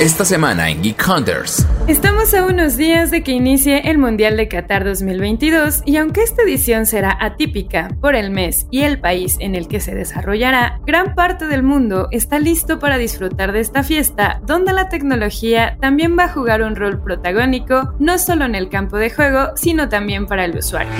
[0.00, 1.66] Esta semana en Geek Hunters.
[1.88, 6.42] Estamos a unos días de que inicie el Mundial de Qatar 2022 y aunque esta
[6.42, 11.16] edición será atípica por el mes y el país en el que se desarrollará, gran
[11.16, 16.26] parte del mundo está listo para disfrutar de esta fiesta donde la tecnología también va
[16.26, 20.44] a jugar un rol protagónico no solo en el campo de juego, sino también para
[20.44, 20.92] el usuario.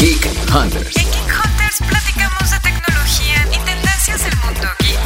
[0.00, 1.55] Geek Hunters.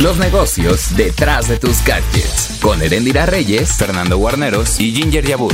[0.00, 2.58] Los negocios detrás de tus gadgets.
[2.62, 5.52] Con Erendira Reyes, Fernando Guarneros y Ginger Yabur.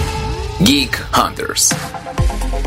[0.61, 1.71] Geek Hunters.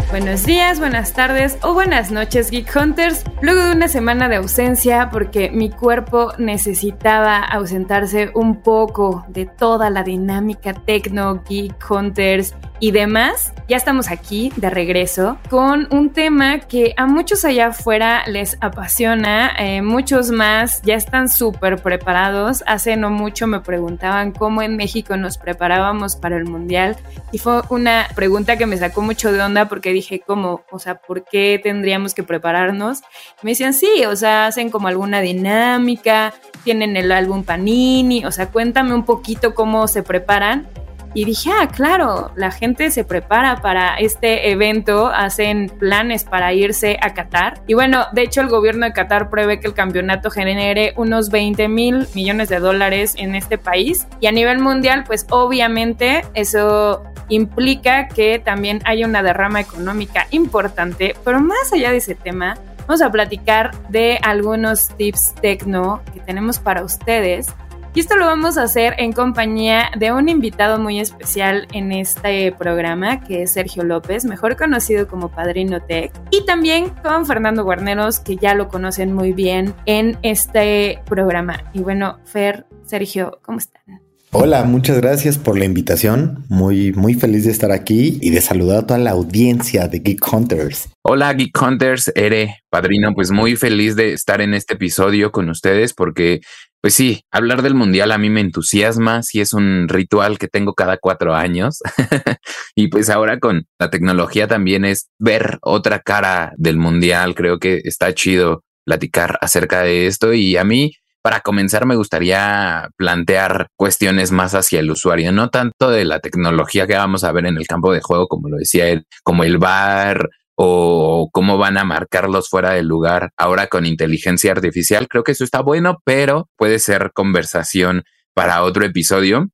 [0.09, 3.23] Buenos días, buenas tardes o buenas noches, Geek Hunters.
[3.43, 9.91] Luego de una semana de ausencia, porque mi cuerpo necesitaba ausentarse un poco de toda
[9.91, 16.59] la dinámica tecno, Geek Hunters y demás, ya estamos aquí de regreso con un tema
[16.59, 22.63] que a muchos allá afuera les apasiona, eh, muchos más ya están súper preparados.
[22.65, 26.95] Hace no mucho me preguntaban cómo en México nos preparábamos para el Mundial
[27.33, 30.63] y fue una pregunta que me sacó mucho de onda porque dije, ¿cómo?
[30.71, 33.01] O sea, ¿por qué tendríamos que prepararnos?
[33.41, 36.33] me decían, sí, o sea, hacen como alguna dinámica,
[36.63, 40.67] tienen el álbum Panini, o sea, cuéntame un poquito cómo se preparan.
[41.13, 46.97] Y dije, ah, claro, la gente se prepara para este evento, hacen planes para irse
[47.01, 47.61] a Qatar.
[47.67, 51.67] Y bueno, de hecho el gobierno de Qatar prevé que el campeonato genere unos 20
[51.67, 54.07] mil millones de dólares en este país.
[54.19, 61.15] Y a nivel mundial, pues obviamente eso implica que también hay una derrama económica importante.
[61.23, 62.57] Pero más allá de ese tema,
[62.87, 67.47] vamos a platicar de algunos tips tecno que tenemos para ustedes
[67.93, 72.51] y esto lo vamos a hacer en compañía de un invitado muy especial en este
[72.51, 78.19] programa, que es Sergio López, mejor conocido como Padrino Tech, y también con Fernando Guarneros,
[78.19, 81.63] que ya lo conocen muy bien en este programa.
[81.73, 84.09] Y bueno, Fer, Sergio, ¿cómo están?
[84.31, 86.45] Hola, muchas gracias por la invitación.
[86.49, 90.21] Muy, muy feliz de estar aquí y de saludar a toda la audiencia de Geek
[90.31, 90.89] Hunters.
[91.01, 95.95] Hola Geek Hunters, Ere, padrino, pues muy feliz de estar en este episodio con ustedes
[95.95, 96.41] porque
[96.81, 100.73] pues sí, hablar del mundial a mí me entusiasma, sí es un ritual que tengo
[100.73, 101.79] cada cuatro años.
[102.75, 107.81] Y pues ahora con la tecnología también es ver otra cara del mundial, creo que
[107.83, 114.31] está chido platicar acerca de esto y a mí para comenzar me gustaría plantear cuestiones
[114.31, 117.67] más hacia el usuario, no tanto de la tecnología que vamos a ver en el
[117.67, 120.29] campo de juego, como lo decía él, como el bar
[120.61, 125.07] o cómo van a marcarlos fuera del lugar ahora con inteligencia artificial.
[125.07, 128.03] Creo que eso está bueno, pero puede ser conversación
[128.33, 129.47] para otro episodio.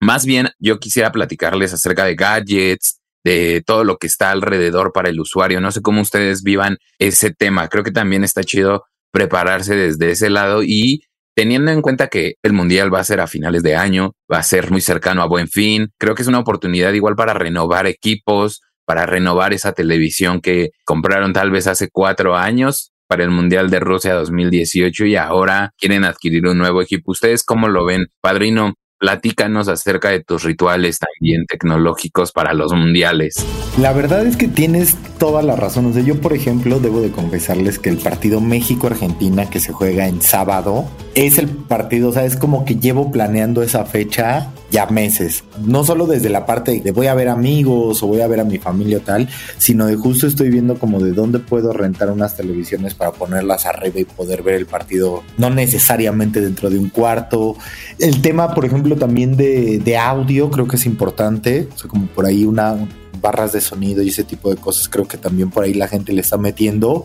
[0.00, 5.08] Más bien, yo quisiera platicarles acerca de gadgets, de todo lo que está alrededor para
[5.08, 5.60] el usuario.
[5.60, 7.68] No sé cómo ustedes vivan ese tema.
[7.68, 11.04] Creo que también está chido prepararse desde ese lado y
[11.36, 14.42] teniendo en cuenta que el mundial va a ser a finales de año, va a
[14.42, 15.92] ser muy cercano a buen fin.
[15.96, 21.32] Creo que es una oportunidad igual para renovar equipos, para renovar esa televisión que compraron
[21.32, 26.44] tal vez hace cuatro años para el Mundial de Rusia 2018 y ahora quieren adquirir
[26.48, 27.12] un nuevo equipo.
[27.12, 28.06] ¿Ustedes cómo lo ven?
[28.20, 33.36] Padrino, platícanos acerca de tus rituales también tecnológicos para los mundiales.
[33.78, 35.92] La verdad es que tienes toda la razón.
[36.04, 40.90] Yo, por ejemplo, debo de confesarles que el partido México-Argentina que se juega en sábado
[41.14, 45.44] es el partido, o sea, es como que llevo planeando esa fecha ya meses.
[45.64, 48.44] No solo desde la parte de voy a ver amigos o voy a ver a
[48.44, 52.36] mi familia o tal, sino de justo estoy viendo como de dónde puedo rentar unas
[52.36, 57.56] televisiones para ponerlas arriba y poder ver el partido, no necesariamente dentro de un cuarto.
[57.98, 62.24] El tema, por ejemplo, también de, audio creo que es importante, o sea, como por
[62.24, 62.76] ahí una
[63.20, 66.12] barras de sonido y ese tipo de cosas, creo que también por ahí la gente
[66.12, 67.04] le está metiendo.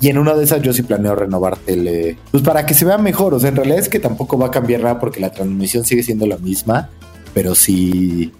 [0.00, 2.98] Y en una de esas yo sí planeo renovar tele, pues para que se vea
[2.98, 3.32] mejor.
[3.32, 6.02] O sea, en realidad es que tampoco va a cambiar nada porque la transmisión sigue
[6.02, 6.90] siendo la misma,
[7.36, 8.32] pero sí,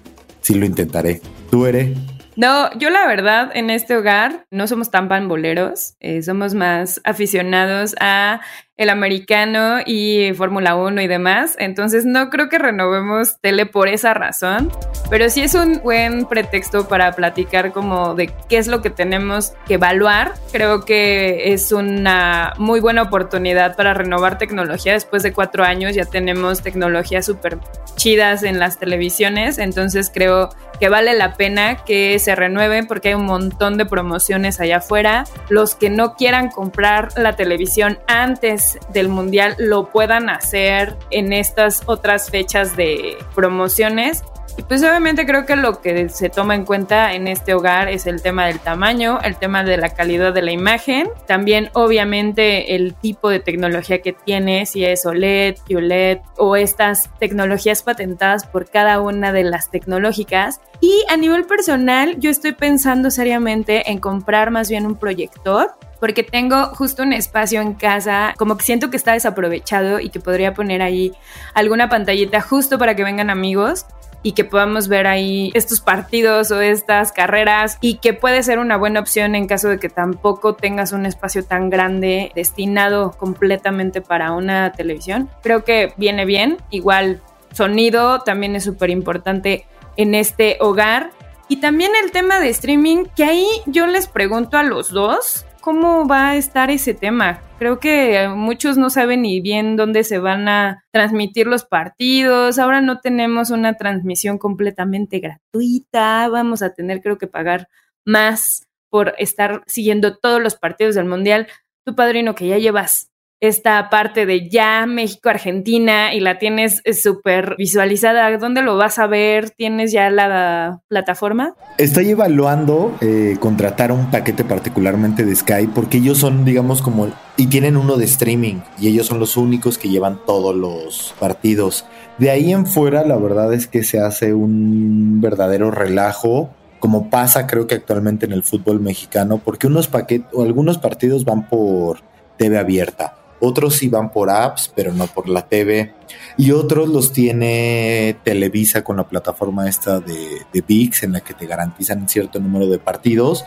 [0.48, 1.20] lo intentaré.
[1.50, 1.98] ¿Tú eres?
[2.34, 7.94] No, yo la verdad en este hogar no somos tan pamboleros, eh, somos más aficionados
[8.00, 8.40] a
[8.76, 11.56] el americano y Fórmula 1 y demás.
[11.59, 14.71] Entonces no creo que renovemos tele por esa razón,
[15.09, 19.54] pero sí es un buen pretexto para platicar como de qué es lo que tenemos
[19.66, 20.34] que evaluar.
[20.53, 24.92] Creo que es una muy buena oportunidad para renovar tecnología.
[24.92, 27.59] Después de cuatro años ya tenemos tecnologías súper
[27.97, 33.15] chidas en las televisiones, entonces creo que vale la pena que se renueven porque hay
[33.15, 35.24] un montón de promociones allá afuera.
[35.48, 41.83] Los que no quieran comprar la televisión antes del mundial lo puedan hacer en estas
[41.86, 44.22] otras fechas de promociones.
[44.68, 48.20] Pues obviamente creo que lo que se toma en cuenta en este hogar es el
[48.20, 53.30] tema del tamaño, el tema de la calidad de la imagen, también obviamente el tipo
[53.30, 59.32] de tecnología que tiene, si es OLED, QLED o estas tecnologías patentadas por cada una
[59.32, 60.60] de las tecnológicas.
[60.80, 66.22] Y a nivel personal, yo estoy pensando seriamente en comprar más bien un proyector porque
[66.22, 70.52] tengo justo un espacio en casa, como que siento que está desaprovechado y que podría
[70.52, 71.12] poner ahí
[71.54, 73.86] alguna pantallita justo para que vengan amigos
[74.22, 78.77] y que podamos ver ahí estos partidos o estas carreras y que puede ser una
[78.77, 84.33] buena opción en caso de que tampoco tengas un espacio tan grande destinado completamente para
[84.33, 85.30] una televisión.
[85.42, 87.22] Creo que viene bien, igual
[87.53, 89.66] sonido también es súper importante
[89.97, 91.10] en este hogar.
[91.48, 96.07] Y también el tema de streaming, que ahí yo les pregunto a los dos, cómo
[96.07, 97.41] va a estar ese tema.
[97.59, 102.60] Creo que muchos no saben ni bien dónde se van a transmitir los partidos.
[102.60, 106.28] Ahora no tenemos una transmisión completamente gratuita.
[106.28, 107.66] Vamos a tener, creo que, pagar
[108.04, 111.48] más por estar siguiendo todos los partidos del Mundial.
[111.84, 113.10] Tu padrino, que ya llevas
[113.41, 118.36] esta parte de ya México-Argentina y la tienes eh, súper visualizada.
[118.38, 119.50] ¿Dónde lo vas a ver?
[119.50, 121.54] ¿Tienes ya la plataforma?
[121.77, 127.09] Estoy evaluando eh, contratar un paquete particularmente de Sky porque ellos son, digamos, como...
[127.36, 131.84] Y tienen uno de streaming y ellos son los únicos que llevan todos los partidos.
[132.16, 137.47] De ahí en fuera, la verdad es que se hace un verdadero relajo como pasa
[137.47, 142.00] creo que actualmente en el fútbol mexicano, porque unos paquetes o algunos partidos van por
[142.36, 145.94] TV abierta otros van por apps, pero no por la TV.
[146.36, 151.34] Y otros los tiene Televisa con la plataforma esta de, de VIX, en la que
[151.34, 153.44] te garantizan cierto número de partidos.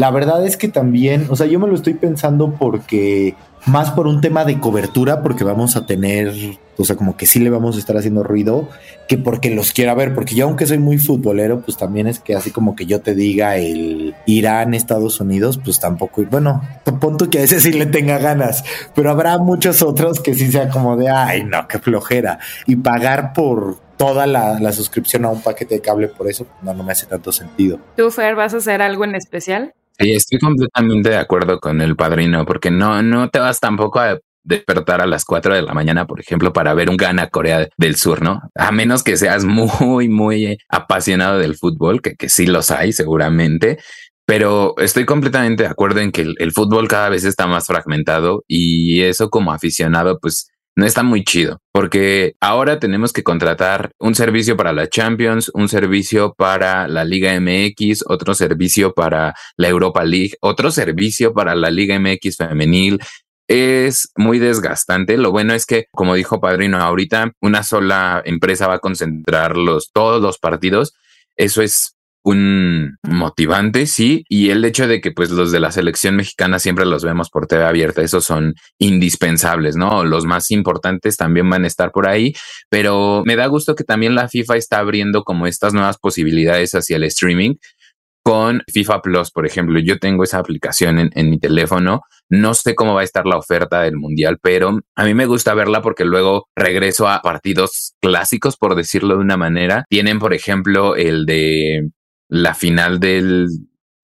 [0.00, 3.34] La verdad es que también, o sea, yo me lo estoy pensando porque
[3.66, 6.32] más por un tema de cobertura, porque vamos a tener,
[6.78, 8.70] o sea, como que sí le vamos a estar haciendo ruido,
[9.08, 12.34] que porque los quiera ver, porque yo aunque soy muy futbolero, pues también es que
[12.34, 16.62] así como que yo te diga el Irán, Estados Unidos, pues tampoco, bueno,
[16.98, 18.64] punto que a ese sí le tenga ganas,
[18.94, 23.34] pero habrá muchos otros que sí sea como de, ay, no, qué flojera, y pagar
[23.34, 26.92] por toda la, la suscripción a un paquete de cable por eso, no, no me
[26.92, 27.78] hace tanto sentido.
[27.98, 29.74] ¿Tú, Fer, vas a hacer algo en especial?
[30.00, 35.02] Estoy completamente de acuerdo con el padrino, porque no, no te vas tampoco a despertar
[35.02, 38.22] a las 4 de la mañana, por ejemplo, para ver un Gana Corea del Sur,
[38.22, 38.40] ¿no?
[38.54, 43.78] A menos que seas muy, muy apasionado del fútbol, que, que sí los hay seguramente,
[44.30, 49.02] pero estoy completamente de acuerdo en que el, fútbol cada vez está más fragmentado y
[49.02, 54.56] eso como aficionado, pues no está muy chido, porque ahora tenemos que contratar un servicio
[54.56, 60.34] para la Champions, un servicio para la Liga MX, otro servicio para la Europa League,
[60.40, 63.00] otro servicio para la Liga MX femenil.
[63.48, 65.16] Es muy desgastante.
[65.16, 69.90] Lo bueno es que, como dijo Padrino, ahorita una sola empresa va a concentrar los,
[69.92, 70.94] todos los partidos.
[71.36, 76.16] Eso es un motivante, sí, y el hecho de que pues los de la selección
[76.16, 80.04] mexicana siempre los vemos por TV abierta, esos son indispensables, ¿no?
[80.04, 82.34] Los más importantes también van a estar por ahí,
[82.68, 86.96] pero me da gusto que también la FIFA está abriendo como estas nuevas posibilidades hacia
[86.96, 87.54] el streaming
[88.22, 89.80] con FIFA Plus, por ejemplo.
[89.80, 92.02] Yo tengo esa aplicación en, en, mi teléfono.
[92.28, 95.54] No sé cómo va a estar la oferta del Mundial, pero a mí me gusta
[95.54, 99.84] verla porque luego regreso a partidos clásicos, por decirlo de una manera.
[99.88, 101.90] Tienen, por ejemplo, el de
[102.30, 103.48] la final del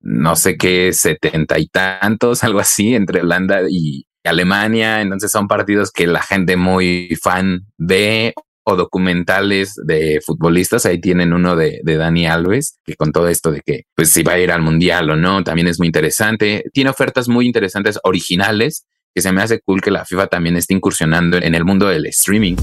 [0.00, 5.00] no sé qué, setenta y tantos, algo así, entre Holanda y Alemania.
[5.00, 8.34] Entonces son partidos que la gente muy fan ve
[8.64, 10.86] o documentales de futbolistas.
[10.86, 14.22] Ahí tienen uno de, de, Dani Alves, que con todo esto de que pues si
[14.22, 16.64] va a ir al mundial o no, también es muy interesante.
[16.72, 20.74] Tiene ofertas muy interesantes, originales, que se me hace cool que la FIFA también esté
[20.74, 22.56] incursionando en el mundo del streaming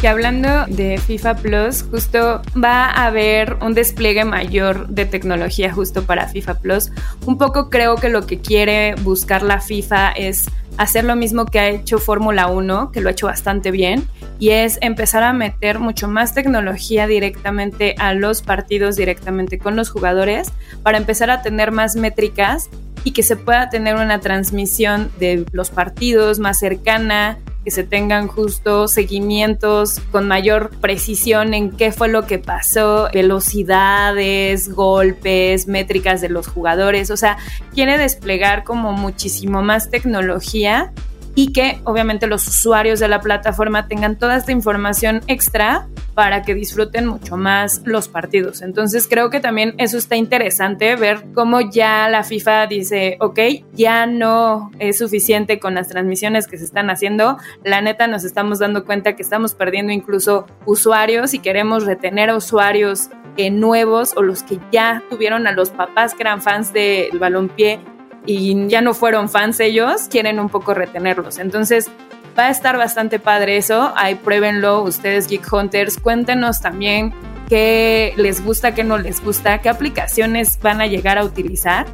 [0.00, 6.04] que hablando de FIFA Plus, justo va a haber un despliegue mayor de tecnología justo
[6.04, 6.90] para FIFA Plus.
[7.26, 11.60] Un poco creo que lo que quiere buscar la FIFA es hacer lo mismo que
[11.60, 15.78] ha hecho Fórmula 1, que lo ha hecho bastante bien, y es empezar a meter
[15.78, 20.50] mucho más tecnología directamente a los partidos, directamente con los jugadores,
[20.82, 22.70] para empezar a tener más métricas
[23.04, 28.26] y que se pueda tener una transmisión de los partidos más cercana, que se tengan
[28.26, 36.28] justo seguimientos con mayor precisión en qué fue lo que pasó, velocidades, golpes, métricas de
[36.30, 37.36] los jugadores, o sea,
[37.74, 40.92] quiere desplegar como muchísimo más tecnología
[41.34, 46.54] y que obviamente los usuarios de la plataforma tengan toda esta información extra para que
[46.54, 48.62] disfruten mucho más los partidos.
[48.62, 53.38] Entonces creo que también eso está interesante, ver cómo ya la FIFA dice, ok,
[53.72, 58.58] ya no es suficiente con las transmisiones que se están haciendo, la neta nos estamos
[58.58, 64.22] dando cuenta que estamos perdiendo incluso usuarios y queremos retener a usuarios eh, nuevos o
[64.22, 67.80] los que ya tuvieron a los papás que eran fans del balompié
[68.26, 71.38] y ya no fueron fans ellos, quieren un poco retenerlos.
[71.38, 71.90] Entonces,
[72.38, 73.92] va a estar bastante padre eso.
[73.96, 75.98] Ahí pruébenlo ustedes, Geek Hunters.
[75.98, 77.12] Cuéntenos también
[77.48, 81.86] qué les gusta, qué no les gusta, qué aplicaciones van a llegar a utilizar.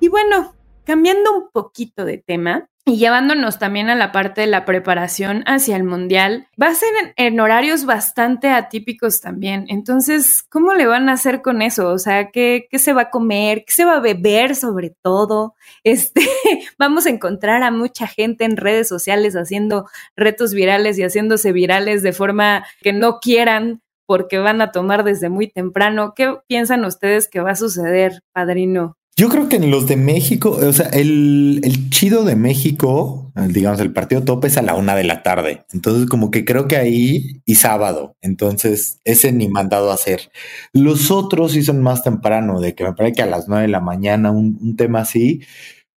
[0.00, 0.54] Y bueno,
[0.84, 5.74] cambiando un poquito de tema, y llevándonos también a la parte de la preparación hacia
[5.74, 9.64] el mundial, va a ser en, horarios bastante atípicos también.
[9.68, 11.88] Entonces, ¿cómo le van a hacer con eso?
[11.88, 13.64] O sea, ¿qué, qué se va a comer?
[13.66, 15.56] ¿Qué se va a beber sobre todo?
[15.82, 16.20] Este,
[16.78, 22.04] vamos a encontrar a mucha gente en redes sociales haciendo retos virales y haciéndose virales
[22.04, 26.14] de forma que no quieran porque van a tomar desde muy temprano.
[26.14, 28.96] ¿Qué piensan ustedes que va a suceder, padrino?
[29.18, 33.80] Yo creo que en los de México, o sea, el, el chido de México, digamos,
[33.80, 35.64] el partido tope es a la una de la tarde.
[35.72, 38.14] Entonces, como que creo que ahí y sábado.
[38.20, 40.30] Entonces, ese ni mandado a hacer.
[40.74, 43.72] Los otros sí son más temprano, de que me parece que a las nueve de
[43.72, 45.40] la mañana, un, un tema así.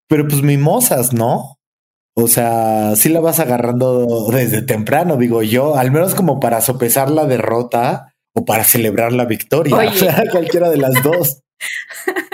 [0.08, 1.60] Pero pues mimosas, ¿no?
[2.16, 7.12] O sea, sí la vas agarrando desde temprano, digo yo, al menos como para sopesar
[7.12, 9.76] la derrota o para celebrar la victoria.
[9.76, 11.42] O sea, cualquiera de las dos.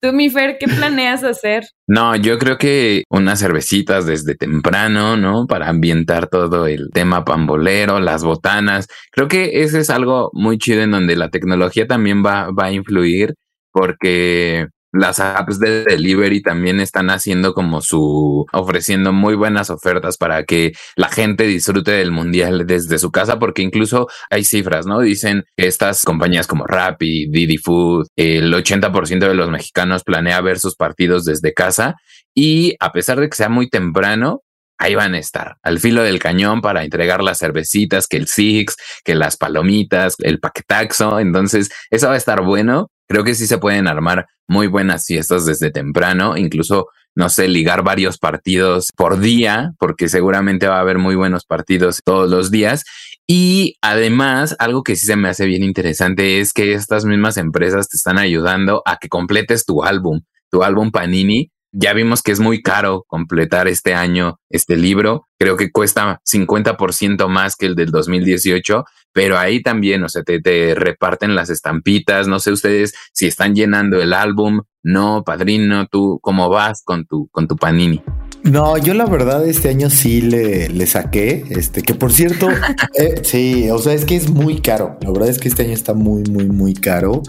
[0.00, 1.64] Tú, mi Fer, ¿qué planeas hacer?
[1.86, 5.46] No, yo creo que unas cervecitas desde temprano, ¿no?
[5.46, 8.88] Para ambientar todo el tema pambolero, las botanas.
[9.10, 12.72] Creo que ese es algo muy chido en donde la tecnología también va, va a
[12.72, 13.34] influir
[13.72, 20.44] porque las apps de delivery también están haciendo como su, ofreciendo muy buenas ofertas para
[20.44, 25.00] que la gente disfrute del mundial desde su casa, porque incluso hay cifras, ¿no?
[25.00, 30.58] Dicen que estas compañías como Rappi, Didi Food, el 80% de los mexicanos planea ver
[30.58, 31.96] sus partidos desde casa
[32.34, 34.42] y a pesar de que sea muy temprano,
[34.78, 38.76] ahí van a estar, al filo del cañón para entregar las cervecitas, que el Six,
[39.04, 41.18] que las palomitas, el paquetaxo.
[41.18, 42.90] Entonces, eso va a estar bueno.
[43.08, 47.82] Creo que sí se pueden armar muy buenas fiestas desde temprano, incluso, no sé, ligar
[47.82, 52.84] varios partidos por día, porque seguramente va a haber muy buenos partidos todos los días.
[53.26, 57.88] Y además, algo que sí se me hace bien interesante es que estas mismas empresas
[57.88, 60.20] te están ayudando a que completes tu álbum,
[60.50, 65.26] tu álbum Panini, ya vimos que es muy caro completar este año este libro.
[65.38, 70.40] Creo que cuesta 50% más que el del 2018, pero ahí también, o sea, te,
[70.40, 72.28] te, reparten las estampitas.
[72.28, 74.62] No sé ustedes si están llenando el álbum.
[74.82, 78.02] No, padrino, tú, ¿cómo vas con tu, con tu panini?
[78.42, 82.48] No, yo la verdad este año sí le, le saqué, este, que por cierto,
[82.94, 84.96] eh, sí, o sea, es que es muy caro.
[85.02, 87.22] La verdad es que este año está muy, muy, muy caro.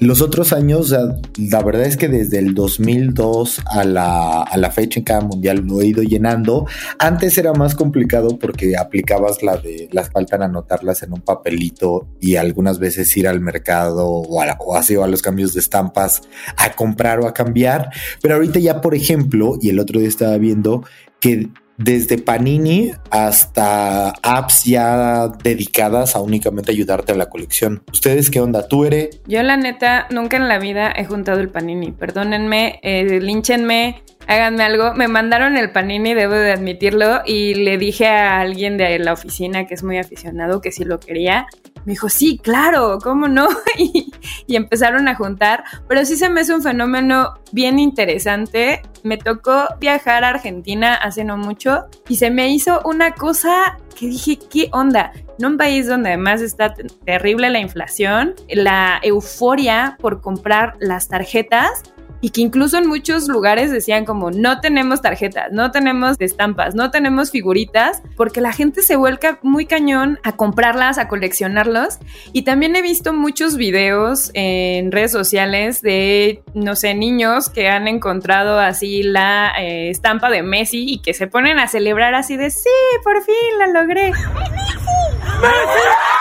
[0.00, 0.94] Los otros años,
[1.36, 5.64] la verdad es que desde el 2002 a la, a la fecha en cada mundial
[5.66, 6.66] lo he ido llenando.
[7.00, 12.36] Antes era más complicado porque aplicabas la de las faltan anotarlas en un papelito y
[12.36, 16.22] algunas veces ir al mercado o, o a los cambios de estampas
[16.56, 17.90] a comprar o a cambiar.
[18.22, 20.84] Pero ahorita ya, por ejemplo, y el otro día estaba viendo
[21.18, 27.82] que desde Panini hasta apps ya dedicadas a únicamente ayudarte a la colección.
[27.92, 28.68] ¿Ustedes qué onda?
[28.68, 29.20] ¿Tú eres?
[29.26, 31.92] Yo la neta nunca en la vida he juntado el Panini.
[31.92, 34.94] Perdónenme, eh, línchenme, háganme algo.
[34.94, 39.66] Me mandaron el Panini, debo de admitirlo, y le dije a alguien de la oficina
[39.66, 41.46] que es muy aficionado que si lo quería.
[41.84, 43.48] Me dijo, sí, claro, ¿cómo no?
[43.78, 44.12] y,
[44.46, 48.82] y empezaron a juntar, pero sí se me hace un fenómeno bien interesante.
[49.02, 54.06] Me tocó viajar a Argentina hace no mucho y se me hizo una cosa que
[54.06, 55.12] dije, ¿qué onda?
[55.38, 61.82] En un país donde además está terrible la inflación, la euforia por comprar las tarjetas,
[62.20, 66.90] y que incluso en muchos lugares decían como no tenemos tarjetas, no tenemos estampas, no
[66.90, 71.98] tenemos figuritas, porque la gente se vuelca muy cañón a comprarlas, a coleccionarlos.
[72.32, 77.88] Y también he visto muchos videos en redes sociales de, no sé, niños que han
[77.88, 82.50] encontrado así la eh, estampa de Messi y que se ponen a celebrar así de,
[82.50, 82.68] sí,
[83.04, 84.10] por fin la logré.
[84.10, 86.18] ¡Messi!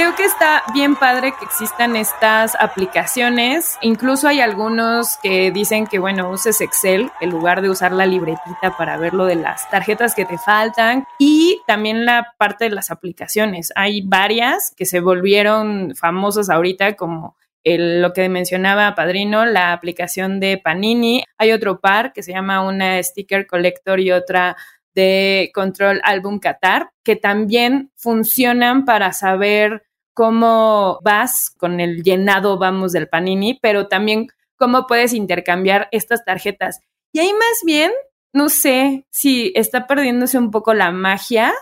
[0.00, 3.76] Creo que está bien padre que existan estas aplicaciones.
[3.82, 8.78] Incluso hay algunos que dicen que, bueno, uses Excel en lugar de usar la libretita
[8.78, 11.06] para ver lo de las tarjetas que te faltan.
[11.18, 13.74] Y también la parte de las aplicaciones.
[13.76, 20.56] Hay varias que se volvieron famosas ahorita, como lo que mencionaba Padrino, la aplicación de
[20.56, 21.24] Panini.
[21.36, 24.56] Hay otro par que se llama una Sticker Collector y otra
[24.94, 29.82] de Control Album Qatar, que también funcionan para saber
[30.20, 34.26] cómo vas con el llenado, vamos, del panini, pero también
[34.58, 36.80] cómo puedes intercambiar estas tarjetas.
[37.10, 37.90] Y ahí más bien,
[38.34, 41.54] no sé si está perdiéndose un poco la magia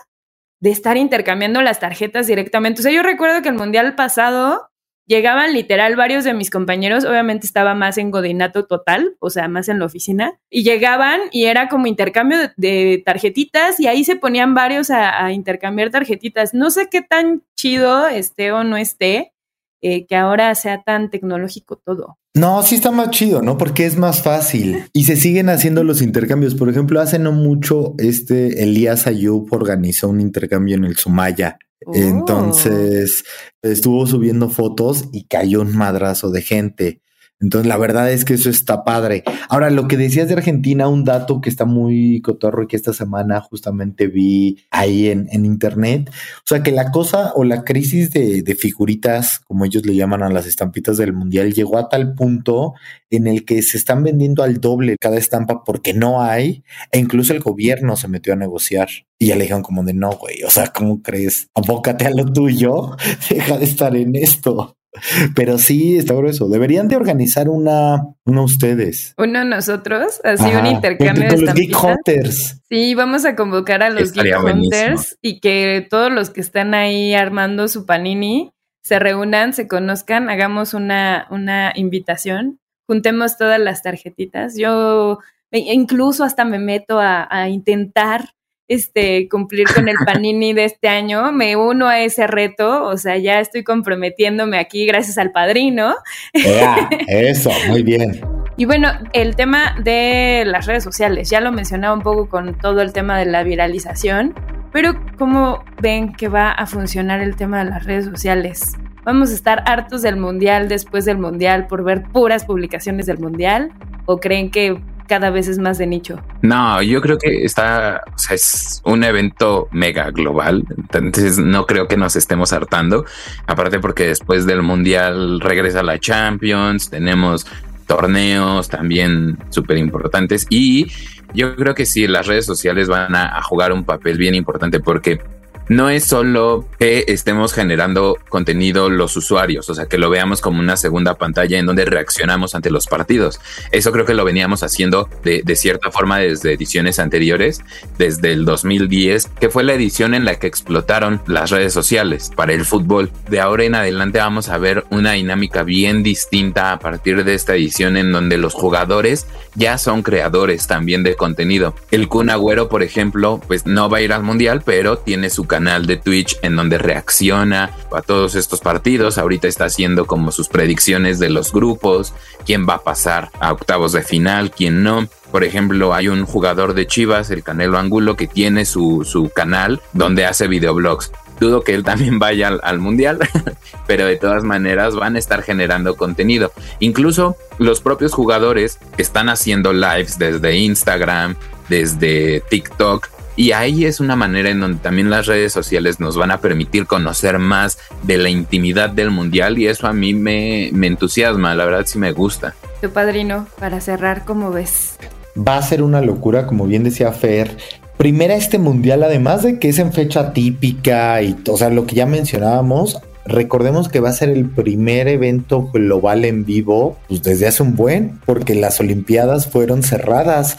[0.59, 2.81] de estar intercambiando las tarjetas directamente.
[2.81, 4.68] O sea, yo recuerdo que el mundial pasado
[5.09, 9.67] llegaban literal varios de mis compañeros, obviamente estaba más en godinato total, o sea, más
[9.67, 14.53] en la oficina, y llegaban y era como intercambio de, tarjetitas y ahí se ponían
[14.53, 16.53] varios a, intercambiar tarjetitas.
[16.53, 19.33] No sé qué tan chido esté o no esté,
[19.81, 22.17] eh, que ahora sea tan tecnológico todo.
[22.35, 23.57] No, sí está más chido, ¿no?
[23.57, 26.53] Porque es más fácil y se siguen haciendo los intercambios.
[26.53, 31.93] Por ejemplo, hace no mucho, este Elías Ayub organizó un intercambio en el Sumaya Oh.
[31.95, 33.23] Entonces
[33.61, 37.01] estuvo subiendo fotos y cayó un madrazo de gente.
[37.41, 39.23] Entonces, la verdad es que eso está padre.
[39.47, 42.91] Ahora, lo que decías de Argentina, un dato que está muy cotorro y que esta
[42.91, 46.09] semana justamente vi ahí en, internet.
[46.39, 50.21] O sea, que la cosa o la crisis de, de, figuritas, como ellos le llaman
[50.21, 52.73] a las estampitas del mundial, llegó a tal punto
[53.09, 57.33] en el que se están vendiendo al doble cada estampa porque no hay, e incluso
[57.33, 58.89] el gobierno se metió a negociar.
[59.17, 61.47] Y ya le dijeron como de no, güey, o sea, ¿cómo crees?
[61.55, 62.97] Abócate a lo tuyo,
[63.29, 64.75] deja de estar en esto.
[65.35, 66.49] Pero sí, está grueso.
[66.49, 69.13] Deberían de organizar una, una ustedes.
[69.17, 72.61] Uno nosotros, así un intercambio de los Geek Hunters.
[72.69, 77.13] Sí, vamos a convocar a los Geek Hunters y que todos los que están ahí
[77.13, 84.57] armando su panini se reúnan, se conozcan, hagamos una, una invitación, juntemos todas las tarjetitas.
[84.57, 85.19] Yo
[85.51, 88.33] e incluso hasta me meto a, a intentar
[88.69, 91.33] este, cumplir con el panini de este año.
[91.33, 95.95] Me uno a ese reto, o sea, ya estoy comprometiéndome aquí gracias al padrino.
[97.07, 98.21] eso, muy bien.
[98.55, 102.81] Y bueno, el tema de las redes sociales, ya lo mencionaba un poco con todo
[102.81, 104.35] el tema de la viralización,
[104.71, 108.77] pero ¿cómo ven que va a funcionar el tema de las redes sociales?
[109.03, 113.71] ¿Vamos a estar hartos del mundial después del mundial por ver puras publicaciones del mundial?
[114.05, 114.79] ¿O creen que
[115.09, 116.21] cada vez es más de nicho.
[116.43, 120.63] No, yo creo que está, o sea, es un evento mega global,
[120.93, 123.05] entonces no creo que nos estemos hartando,
[123.47, 127.47] aparte porque después del Mundial regresa la Champions, tenemos
[127.87, 130.87] torneos también súper importantes y
[131.33, 135.19] yo creo que sí, las redes sociales van a, jugar un papel bien importante porque
[135.69, 140.59] no es solo que estemos generando contenido los usuarios, o sea, que lo veamos como
[140.59, 143.39] una segunda pantalla en donde reaccionamos ante los partidos.
[143.71, 147.61] Eso creo que lo veníamos haciendo de, cierta forma desde ediciones anteriores,
[147.97, 152.53] desde el 2010, que fue la edición en la que explotaron las redes sociales para
[152.53, 153.11] el fútbol.
[153.29, 157.55] De ahora en adelante vamos a ver una dinámica bien distinta a partir de esta
[157.55, 161.75] edición en donde los jugadores ya son creadores también de contenido.
[161.91, 162.29] El Kun
[162.69, 165.97] por ejemplo, pues no va a ir al mundial, pero tiene su canal canal de
[165.97, 169.17] Twitch en donde reacciona a todos estos partidos.
[169.17, 172.13] Ahorita está haciendo como sus predicciones de los grupos,
[172.45, 175.09] quién va a pasar a octavos de final, quién no.
[175.33, 179.81] Por ejemplo, hay un jugador de Chivas, el Canelo Angulo, que tiene su, su canal
[179.91, 181.11] donde hace videoblogs.
[181.41, 183.19] Dudo que él también vaya al, al mundial,
[183.85, 186.53] pero de todas maneras van a estar generando contenido.
[186.79, 191.35] Incluso los propios jugadores que están haciendo lives desde Instagram,
[191.67, 196.29] desde TikTok, y ahí es una manera en donde también las redes sociales nos van
[196.29, 201.55] a permitir conocer más de la intimidad del mundial y eso a mí me, entusiasma,
[201.55, 202.53] la verdad sí me gusta.
[202.81, 204.97] Tu padrino, para cerrar, ¿cómo ves?
[205.37, 207.55] Va a ser una locura, como bien decía Fer,
[207.95, 211.95] primera este mundial, además de que es en fecha típica y, o sea, lo que
[211.95, 212.99] ya mencionábamos,
[213.29, 217.75] Recordemos que va a ser el primer evento global en vivo pues desde hace un
[217.75, 220.57] buen, porque las Olimpiadas fueron cerradas.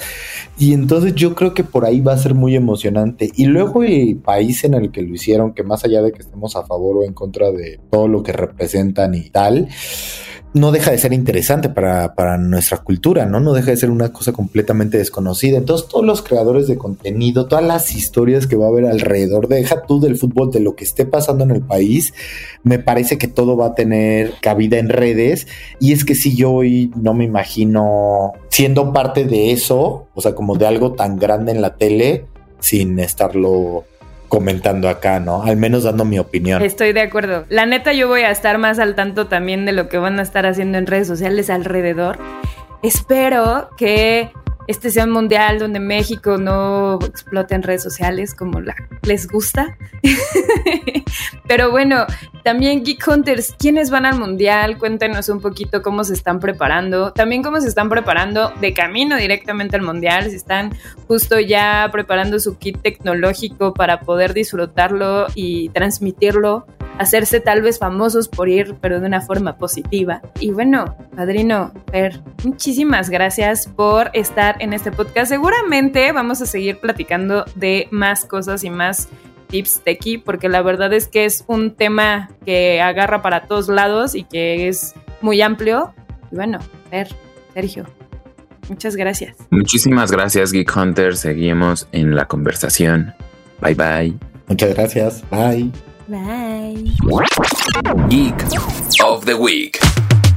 [0.56, 3.32] Y entonces yo creo que por ahí va a ser muy emocionante.
[3.34, 6.54] Y luego el país en el que lo hicieron, que más allá de que estemos
[6.54, 9.68] a favor o en contra de todo lo que representan y tal,
[10.52, 13.38] no deja de ser interesante para, para, nuestra cultura, ¿no?
[13.38, 15.58] No deja de ser una cosa completamente desconocida.
[15.58, 19.82] Entonces, todos los creadores de contenido, todas las historias que va a haber alrededor, deja
[19.82, 22.12] tú del fútbol, de lo que esté pasando en el país,
[22.64, 25.46] me parece que todo va a tener cabida en redes.
[25.78, 30.34] Y es que si yo hoy no me imagino siendo parte de eso, o sea,
[30.34, 32.26] como de algo tan grande en la tele,
[32.58, 33.84] sin estarlo
[34.30, 35.42] comentando acá, ¿no?
[35.42, 36.62] Al menos dando mi opinión.
[36.62, 37.44] Estoy de acuerdo.
[37.50, 40.22] La neta, yo voy a estar más al tanto también de lo que van a
[40.22, 42.16] estar haciendo en redes sociales alrededor.
[42.82, 44.30] Espero que
[44.70, 49.76] este sea un mundial donde México no explote en redes sociales como la, les gusta.
[51.48, 52.06] Pero bueno,
[52.44, 54.78] también Geek Hunters, ¿quiénes van al mundial?
[54.78, 57.12] Cuéntenos un poquito cómo se están preparando.
[57.12, 60.30] También cómo se están preparando de camino directamente al mundial.
[60.30, 60.70] Si están
[61.08, 66.64] justo ya preparando su kit tecnológico para poder disfrutarlo y transmitirlo
[67.00, 70.20] hacerse tal vez famosos por ir, pero de una forma positiva.
[70.38, 75.30] Y bueno, padrino Per, muchísimas gracias por estar en este podcast.
[75.30, 79.08] Seguramente vamos a seguir platicando de más cosas y más
[79.48, 84.14] tips aquí, porque la verdad es que es un tema que agarra para todos lados
[84.14, 85.94] y que es muy amplio.
[86.30, 86.58] Y bueno,
[86.90, 87.08] Per,
[87.54, 87.86] Sergio,
[88.68, 89.38] muchas gracias.
[89.48, 91.16] Muchísimas gracias, Geek Hunter.
[91.16, 93.14] Seguimos en la conversación.
[93.62, 94.14] Bye bye.
[94.48, 95.24] Muchas gracias.
[95.30, 95.72] Bye.
[96.08, 96.49] Bye.
[98.08, 98.34] Geek
[99.04, 99.78] of the Week.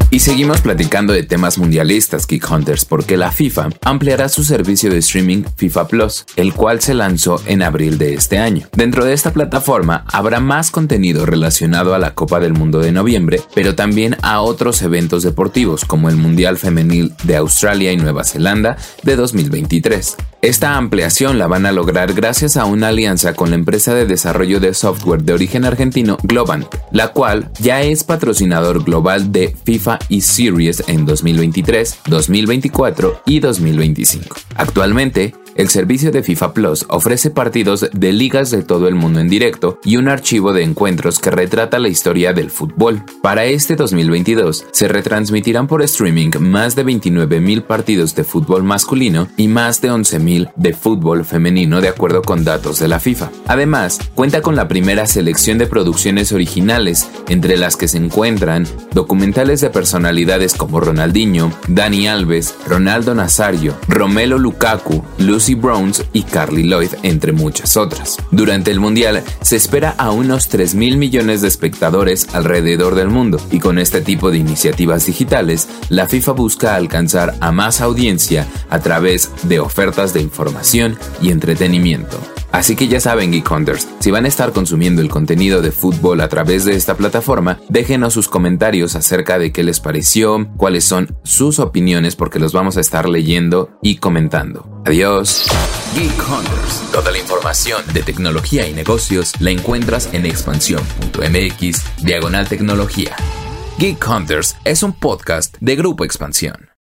[0.10, 5.00] Y seguimos platicando de temas mundialistas, Geek Hunters, porque la FIFA ampliará su servicio de
[5.00, 8.68] streaming FIFA Plus, el cual se lanzó en abril de este año.
[8.74, 13.42] Dentro de esta plataforma habrá más contenido relacionado a la Copa del Mundo de noviembre,
[13.54, 18.78] pero también a otros eventos deportivos como el Mundial Femenil de Australia y Nueva Zelanda
[19.04, 20.18] de 2023.
[20.44, 24.60] Esta ampliación la van a lograr gracias a una alianza con la empresa de desarrollo
[24.60, 30.20] de software de origen argentino Globant, la cual ya es patrocinador global de FIFA y
[30.20, 34.36] Series en 2023, 2024 y 2025.
[34.58, 39.30] Actualmente, el servicio de FIFA Plus ofrece partidos de ligas de todo el mundo en
[39.30, 43.04] directo y un archivo de encuentros que retrata la historia del fútbol.
[43.22, 49.48] Para este 2022 se retransmitirán por streaming más de 29.000 partidos de fútbol masculino y
[49.48, 53.30] más de 11.000 de fútbol femenino de acuerdo con datos de la FIFA.
[53.48, 59.62] Además, cuenta con la primera selección de producciones originales, entre las que se encuentran documentales
[59.62, 65.04] de personalidades como Ronaldinho, Dani Alves, Ronaldo Nazario, Romelo Lukaku,
[65.52, 68.18] Browns y Carly Lloyd, entre muchas otras.
[68.32, 73.40] Durante el Mundial se espera a unos 3 mil millones de espectadores alrededor del mundo
[73.52, 78.80] y con este tipo de iniciativas digitales, la FIFA busca alcanzar a más audiencia a
[78.80, 82.20] través de ofertas de información y entretenimiento.
[82.54, 86.22] Así que ya saben, Geek Hunters, si van a estar consumiendo el contenido de fútbol
[86.22, 91.18] a través de esta plataforma, déjenos sus comentarios acerca de qué les pareció, cuáles son
[91.24, 94.84] sus opiniones, porque los vamos a estar leyendo y comentando.
[94.86, 95.48] Adiós.
[95.96, 96.92] Geek Hunters.
[96.92, 103.16] Toda la información de tecnología y negocios la encuentras en expansión.mx, diagonal tecnología.
[103.80, 106.73] Geek Hunters es un podcast de Grupo Expansión.